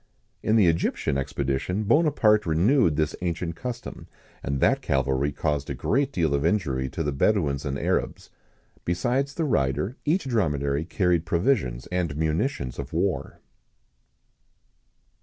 In 0.41 0.55
the 0.55 0.65
Egyptian 0.65 1.15
expedition 1.15 1.83
Bonaparte 1.83 2.47
renewed 2.47 2.95
this 2.95 3.15
ancient 3.21 3.55
custom, 3.55 4.07
and 4.41 4.59
that 4.59 4.81
cavalry 4.81 5.31
caused 5.31 5.69
a 5.69 5.75
great 5.75 6.11
deal 6.11 6.33
of 6.33 6.43
injury 6.43 6.89
to 6.89 7.03
the 7.03 7.11
Bedouins 7.11 7.65
and 7.65 7.77
Arabs. 7.77 8.31
Besides 8.83 9.35
the 9.35 9.45
rider, 9.45 9.97
each 10.03 10.23
dromedary 10.27 10.85
carried 10.85 11.23
provisions 11.23 11.85
and 11.91 12.17
munitions 12.17 12.79
of 12.79 12.93
war. 12.93 13.41